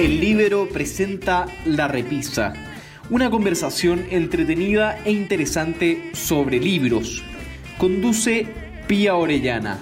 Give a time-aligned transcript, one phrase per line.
[0.00, 2.54] El Libero presenta La Repisa,
[3.10, 7.22] una conversación entretenida e interesante sobre libros.
[7.76, 8.46] Conduce
[8.88, 9.76] Pía Orellana.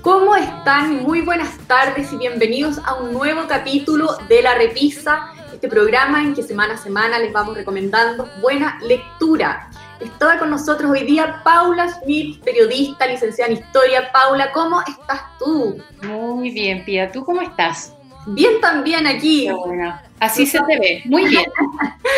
[0.00, 1.02] ¿Cómo están?
[1.02, 6.34] Muy buenas tardes y bienvenidos a un nuevo capítulo de La Repisa, este programa en
[6.34, 9.70] que semana a semana les vamos recomendando buena lectura.
[9.98, 14.12] Estaba con nosotros hoy día Paula Smith, periodista, licenciada en Historia.
[14.12, 15.82] Paula, ¿cómo estás tú?
[16.04, 17.10] Muy bien, Pía.
[17.10, 17.97] ¿Tú cómo estás?
[18.34, 19.46] Bien también aquí.
[19.46, 19.98] Qué bueno.
[20.20, 21.02] Así se te ve.
[21.06, 21.44] Muy bien.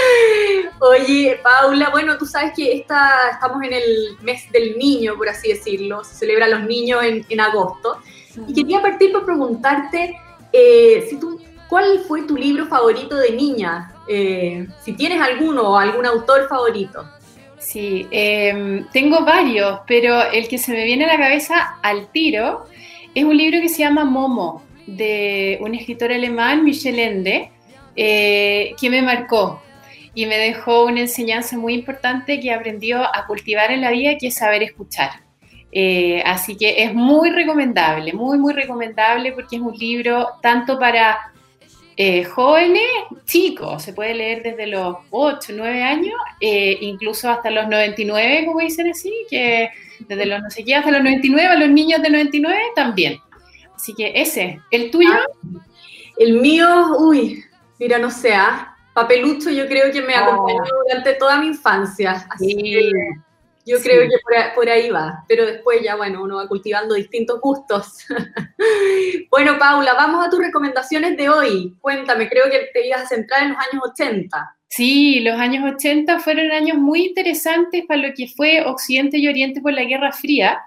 [0.81, 5.49] Oye, Paula, bueno, tú sabes que esta, estamos en el mes del niño, por así
[5.49, 6.03] decirlo.
[6.05, 7.99] Se celebra a los niños en, agosto.
[8.47, 10.17] Y quería partir por preguntarte
[10.53, 13.93] eh, si tú, cuál fue tu libro favorito de niña.
[14.09, 17.05] Eh, si tienes alguno o algún autor favorito.
[17.59, 22.67] Sí, em, tengo varios, pero el que se me viene a la cabeza al tiro
[23.15, 24.63] es un libro que se llama Momo,
[24.97, 27.51] de un escritor alemán, Michel Ende,
[27.97, 29.63] eh, que me marcó
[30.15, 34.29] y me dejó una enseñanza muy importante que aprendió a cultivar en la vida, que
[34.29, 35.11] es saber escuchar.
[35.73, 41.31] Eh, así que es muy recomendable, muy, muy recomendable porque es un libro tanto para
[41.97, 42.89] eh, jóvenes,
[43.27, 48.61] chicos, se puede leer desde los 8, 9 años, eh, incluso hasta los 99, como
[48.61, 49.69] dicen así, que
[50.09, 53.19] desde los no sé qué hasta los 99, a los niños de 99 también.
[53.81, 55.09] Así que ese, ¿el tuyo?
[55.11, 55.63] Ah,
[56.19, 57.43] el mío, uy,
[57.79, 58.77] mira, no sé, ¿ah?
[58.93, 60.25] Papelucho yo creo que me ah.
[60.25, 62.27] acompañó durante toda mi infancia.
[62.29, 62.93] Así que
[63.65, 64.19] yo creo que
[64.55, 68.05] por, ahí va, pero después ya, bueno, uno va cultivando distintos gustos.
[69.31, 71.75] bueno, Paula, vamos a tus recomendaciones de hoy.
[71.81, 74.57] Cuéntame, creo que te ibas a centrar en los años 80.
[74.69, 79.63] Sí, los años 80 fueron años muy interesantes para lo que fue Occidente y Oriente
[79.63, 80.61] por la Guerra Fría.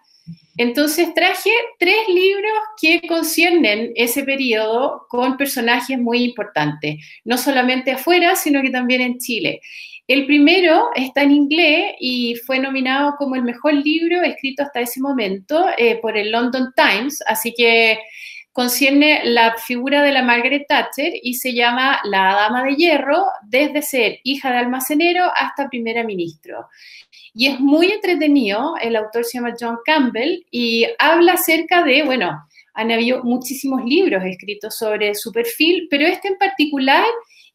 [0.58, 8.36] Entonces traje tres libros que conciernen ese periodo con personajes muy importantes, no solamente afuera,
[8.36, 9.62] sino que también en Chile.
[10.08, 15.00] El primero está en inglés y fue nominado como el mejor libro escrito hasta ese
[15.00, 18.00] momento eh, por el London Times, así que
[18.52, 23.82] concierne la figura de la Margaret Thatcher y se llama La Dama de Hierro, desde
[23.82, 26.68] ser hija de almacenero hasta primera ministro.
[27.34, 32.48] Y es muy entretenido, el autor se llama John Campbell y habla acerca de, bueno,
[32.74, 37.06] han habido muchísimos libros escritos sobre su perfil, pero este en particular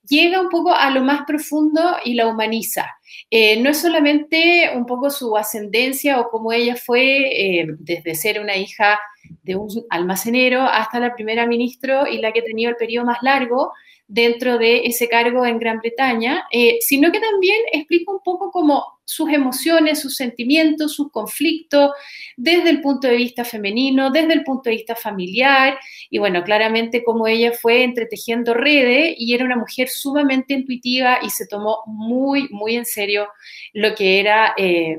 [0.08, 2.86] llega un poco a lo más profundo y la humaniza.
[3.30, 8.40] Eh, no es solamente un poco su ascendencia o cómo ella fue eh, desde ser
[8.40, 8.98] una hija
[9.42, 13.18] de un almacenero hasta la primera ministra y la que ha tenido el periodo más
[13.22, 13.72] largo,
[14.08, 18.82] dentro de ese cargo en Gran Bretaña, eh, sino que también explica un poco como
[19.04, 21.92] sus emociones, sus sentimientos, sus conflictos,
[22.36, 25.78] desde el punto de vista femenino, desde el punto de vista familiar,
[26.10, 31.30] y bueno, claramente cómo ella fue entretejiendo redes y era una mujer sumamente intuitiva y
[31.30, 33.28] se tomó muy, muy en serio
[33.74, 34.98] lo que era eh,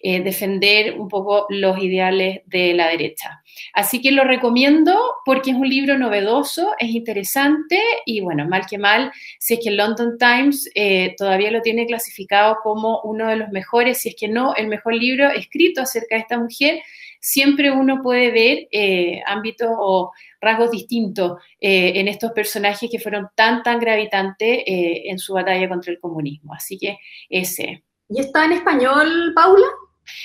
[0.00, 3.42] eh, defender un poco los ideales de la derecha.
[3.72, 8.78] Así que lo recomiendo porque es un libro novedoso, es interesante y bueno, mal que
[8.78, 13.36] mal, si es que el London Times eh, todavía lo tiene clasificado como uno de
[13.36, 16.80] los mejores, si es que no, el mejor libro escrito acerca de esta mujer,
[17.20, 23.64] siempre uno puede ver eh, ámbitos o rasgos distintos en estos personajes que fueron tan,
[23.64, 26.54] tan gravitantes en su batalla contra el comunismo.
[26.54, 27.82] Así que ese.
[28.08, 29.66] ¿Y está en español, Paula?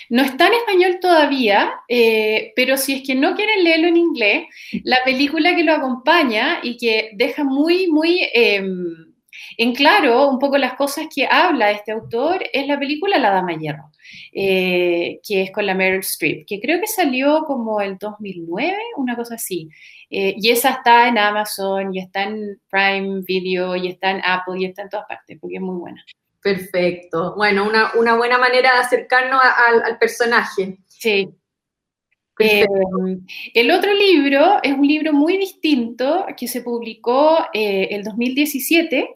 [0.10, 4.46] No está en español todavía, eh, pero si es que no quieren leerlo en inglés,
[4.84, 9.14] la película que lo acompaña y que deja muy, muy em,
[9.58, 13.58] en claro un poco las cosas que habla este autor es la película La Dama
[13.58, 13.92] Hierro,
[14.32, 19.16] eh, que es con la Meryl Streep, que creo que salió como el 2009, una
[19.16, 19.70] cosa así.
[20.10, 24.60] Eh, y esa está en Amazon, y está en Prime Video, y está en Apple,
[24.60, 26.04] y está en todas partes, porque es muy buena.
[26.44, 27.36] Perfecto.
[27.36, 30.78] Bueno, una, buena manera de acercarnos al personaje.
[30.88, 31.30] Sí.
[32.40, 32.66] Eh,
[33.54, 39.10] el otro libro es un libro muy distinto que se publicó eh, el 2017.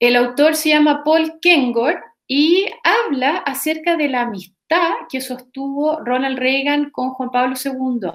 [0.00, 6.38] El autor se llama Paul Kengor y habla acerca de la amistad que sostuvo Ronald
[6.38, 8.08] Reagan con Juan Pablo II.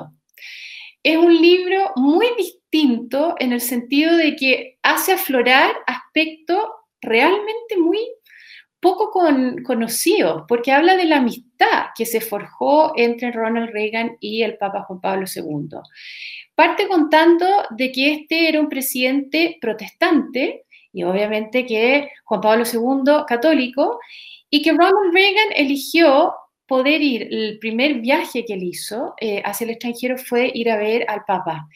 [1.04, 6.62] Es un libro muy distinto en el sentido de que hace aflorar aspectos
[7.02, 8.00] realmente muy
[8.82, 9.64] poco con,
[10.48, 15.00] porque habla de la amistad que se forjó entre Ronald Reagan y el Papa Juan
[15.00, 15.70] Pablo II.
[16.56, 23.24] Parte contando de que este era un presidente protestante y obviamente que Juan Pablo II
[23.28, 24.00] católico
[24.50, 26.34] y que Ronald Reagan eligió
[26.66, 30.78] poder ir, el primer viaje que él hizo eh, hacia el extranjero fue ir a
[30.78, 31.68] ver al Papa.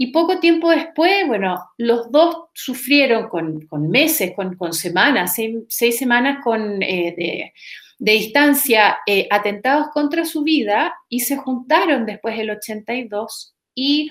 [0.00, 5.34] Y poco tiempo después, bueno, los dos sufrieron con, meses, con, semanas,
[5.68, 7.52] seis, semanas con, eh,
[7.98, 14.10] de, distancia, eh, atentados contra su vida y se juntaron después del 82 y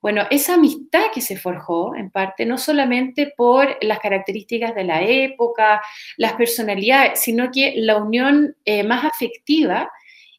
[0.00, 5.02] bueno, esa amistad que se forjó, en parte, no solamente por las características de la
[5.02, 5.80] época,
[6.16, 9.90] las personalidades, sino que la unión eh, más afectiva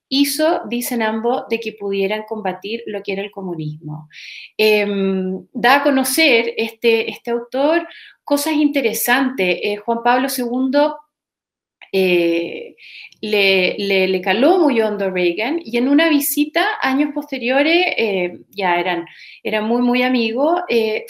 [0.09, 4.09] hizo, dicen ambos, de que pudieran combatir lo que era el comunismo.
[4.57, 7.87] Em, da a conocer este, este autor
[8.29, 9.59] cosas interesantes.
[9.63, 10.91] Eh, Juan Pablo II
[11.91, 12.75] eh,
[13.21, 13.75] le,
[14.07, 19.05] le, caló muy hondo Reagan y en una visita años posteriores, eh, ya eran,
[19.41, 20.61] eran muy, muy amigos,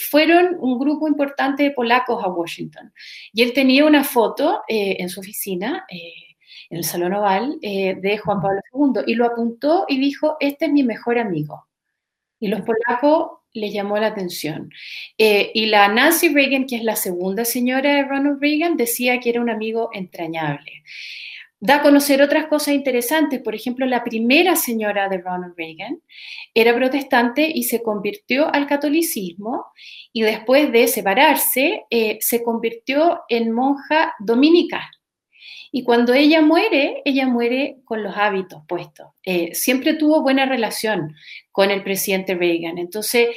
[0.10, 2.94] fueron un grupo importante de polacos a Washington.
[3.34, 5.86] Y él tenía una foto en su oficina
[6.70, 10.66] en el Salón Oval eh, de Juan Pablo II y lo apuntó y dijo, este
[10.66, 11.68] es mi mejor amigo.
[12.40, 14.72] Y los polacos les llamó la atención.
[15.18, 19.30] Eh, y la Nancy Reagan, que es la segunda señora de Ronald Reagan, decía que
[19.30, 20.84] era un amigo entrañable.
[21.62, 23.42] Da a conocer otras cosas interesantes.
[23.42, 26.00] Por ejemplo, la primera señora de Ronald Reagan
[26.54, 29.66] era protestante y se convirtió al catolicismo
[30.14, 34.88] y después de separarse eh, se convirtió en monja dominical.
[35.72, 39.08] Y cuando ella muere, ella muere con los hábitos puestos.
[39.24, 41.16] Eh, siempre tuvo buena relación
[41.52, 42.78] con el presidente Reagan.
[42.78, 43.30] Entonces,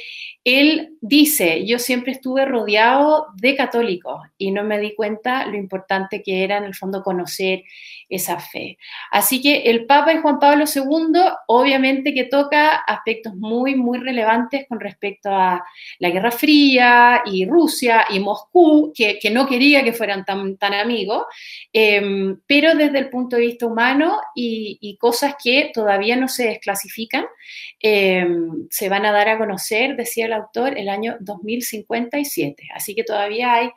[0.43, 6.21] él dice, yo siempre estuve rodeado de católicos y no me di cuenta lo importante
[6.23, 7.63] que era en el fondo conocer
[8.15, 8.77] esa fe.
[9.11, 14.79] Así que el Papa Juan Pablo II obviamente que toca aspectos muy, muy relevantes con
[14.79, 15.63] respecto a
[15.99, 21.23] la Guerra Fría y Rusia y Moscú, que, no quería que fueran tan, tan amigos,
[21.71, 27.25] em, pero desde el punto de vista humano y, cosas que todavía no se desclasifican,
[27.79, 32.69] em, se van a dar a conocer, decía el autor, el año 2057.
[32.73, 33.69] Así que todavía hay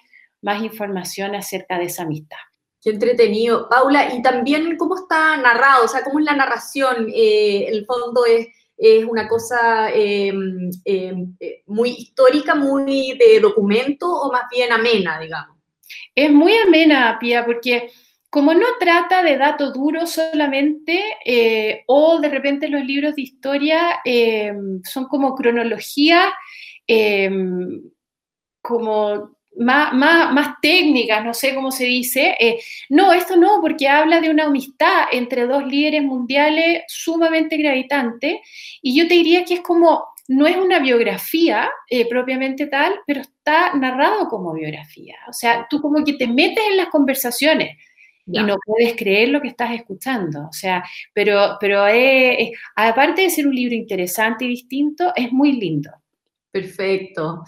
[0.43, 2.39] más información acerca de esa amistad.
[2.87, 3.69] Qué entretenido.
[3.69, 7.09] Paula, y también cómo está narrado, o sea, cómo es la narración.
[7.13, 8.47] Eh, el fondo es,
[8.77, 15.19] es una cosa em, em, eh, muy histórica, muy de documento o más bien amena,
[15.19, 15.57] digamos.
[16.15, 17.91] Es muy amena, Pia, porque
[18.31, 23.99] como no trata de datos duros solamente, eh, o de repente los libros de historia
[24.05, 26.33] em, son como cronología,
[28.63, 32.37] como más, más, técnicas, no sé cómo se dice.
[32.39, 32.61] Eh,
[32.91, 38.41] no, esto no, porque habla de una amistad entre dos líderes mundiales sumamente gravitantes.
[38.83, 43.21] Y yo te diría que es como, no es una biografía eh, propiamente tal, pero
[43.21, 45.17] está narrado como biografía.
[45.29, 47.77] O sea, tú como que te metes en las conversaciones.
[48.29, 50.49] Y no puedes creer lo que estás escuchando.
[50.49, 50.83] O sea,
[51.13, 51.85] pero, pero
[52.75, 55.93] aparte de ser un libro interesante y distinto, es muy lindo.
[56.51, 57.45] Perfecto.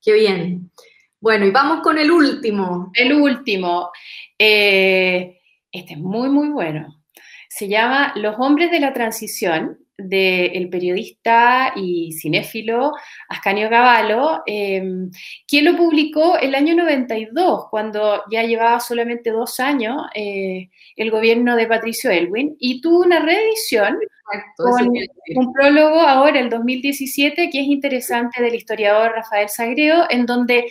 [0.00, 0.70] Qué bien.
[1.20, 2.90] Bueno, y vamos con el último.
[2.94, 3.90] El último.
[4.38, 5.40] Eh,
[5.70, 6.96] este es muy, muy bueno.
[7.48, 9.78] Se llama Los hombres de la transición,
[10.08, 12.92] del periodista y cinéfilo
[13.28, 15.10] Ascanio Cavallo, em,
[15.46, 21.56] quien lo publicó el año 92, cuando ya llevaba solamente dos años eh, el gobierno
[21.56, 23.98] de Patricio Elwin, y tuvo una reedición
[24.56, 24.88] con
[25.34, 30.70] un prólogo ahora, el 2017, que es interesante del historiador Rafael Sagreo, en donde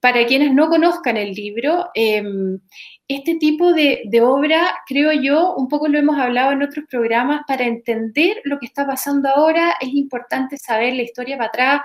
[0.00, 2.60] para quienes no conozcan el libro, em,
[3.08, 7.64] este tipo de, obra, creo yo, un poco lo hemos hablado en otros programas, para
[7.64, 11.80] entender lo que está pasando ahora es importante saber la historia para atrás,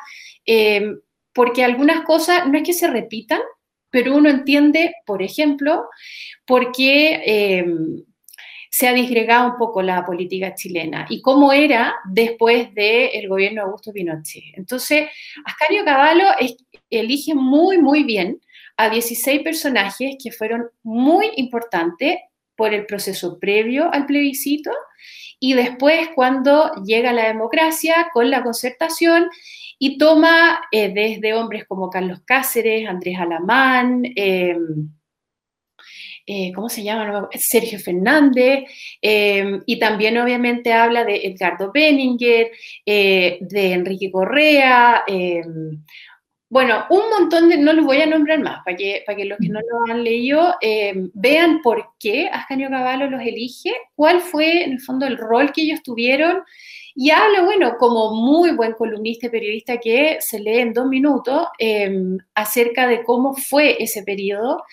[0.46, 1.00] em,
[1.34, 3.40] porque algunas cosas no es que se repitan,
[3.90, 5.88] pero uno entiende, por ejemplo,
[6.46, 8.04] por qué em,
[8.74, 13.66] se ha disgregado un poco la política chilena y cómo era después del gobierno de
[13.68, 14.46] Augusto Pinochet.
[14.56, 15.10] Entonces,
[15.46, 16.26] Ascario Cavallo
[16.90, 18.42] elige muy, muy bien
[18.76, 22.18] a 16 personajes que fueron muy importantes
[22.56, 24.72] por el proceso previo al plebiscito
[25.40, 29.30] y después cuando llega la democracia con la concertación
[29.78, 34.90] y toma eh, desde hombres como Carlos Cáceres, Andrés Alamán, em,
[36.26, 37.30] eh, ¿cómo se llama?
[37.34, 38.64] Sergio Fernández,
[39.02, 42.52] em, y también obviamente habla de Edgardo Benninger,
[42.86, 45.84] eh, de Enrique Correa, em,
[46.50, 49.40] bueno, un montón de, no los voy a nombrar más, para que, para que los
[49.40, 54.64] que no lo han leído eh, vean por qué Ascanio Cavallo los elige, cuál fue
[54.64, 56.44] en el fondo el rol que ellos tuvieron,
[56.96, 61.48] y habla, bueno, como muy buen columnista y periodista que se lee en dos minutos,
[61.58, 64.64] em, acerca de cómo fue ese periodo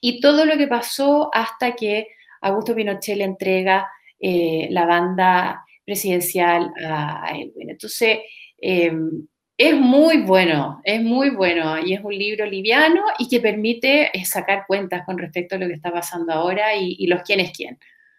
[0.00, 2.08] y todo lo que pasó hasta que
[2.40, 3.90] Augusto Pinochet le entrega
[4.20, 7.70] eh, la banda presidencial a, Edwin.
[7.70, 8.18] Entonces,
[8.58, 9.26] em,
[9.60, 14.24] Es muy bueno, es muy bueno y es un libro liviano y que permite eh,
[14.24, 17.76] sacar cuentas con respecto a lo que está pasando ahora y, los quién es quién.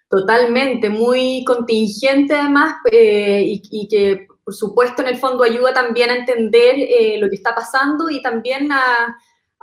[0.09, 6.15] Totalmente, muy contingente además eh, y, que por supuesto en el fondo ayuda también a
[6.17, 9.15] entender eh, lo que está pasando y también a,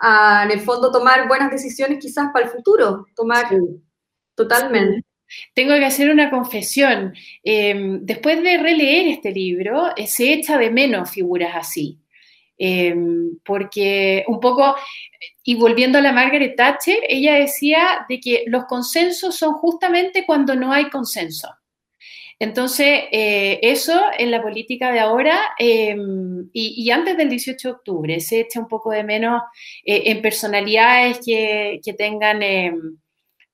[0.02, 3.46] en el fondo tomar buenas decisiones quizás para el futuro, tomar
[4.34, 5.04] totalmente.
[5.54, 7.14] Tengo que hacer una confesión.
[7.42, 11.98] Em, después de releer este libro, eh, se echa de menos figuras así.
[12.58, 14.76] Em, porque un poco,
[15.42, 20.54] y volviendo a la Margaret Thatcher, ella decía de que los consensos son justamente cuando
[20.54, 21.48] no hay consenso.
[22.38, 28.20] Entonces, eh, eso en la política de ahora em, y, antes del 18 de octubre
[28.20, 29.42] se echa un poco de menos
[29.84, 32.40] eh, en personalidades que, que tengan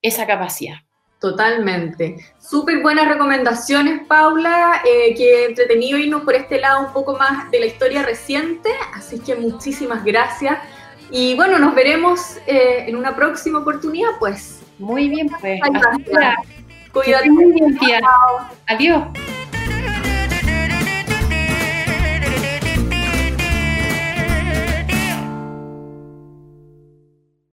[0.02, 0.76] esa capacidad.
[1.22, 2.16] Totalmente.
[2.40, 4.82] Súper buenas recomendaciones, Paula.
[4.84, 8.68] Eh, que entretenido irnos por este lado un poco más de la historia reciente.
[8.92, 10.58] Así que muchísimas gracias.
[11.12, 14.62] Y bueno, nos veremos eh, en una próxima oportunidad, pues.
[14.80, 15.60] Muy bien, pues.
[16.92, 17.30] Cuídate.
[17.30, 18.00] Muy bien, tía.
[18.66, 19.02] Adiós.